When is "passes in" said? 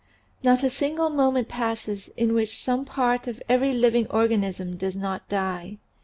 1.47-2.33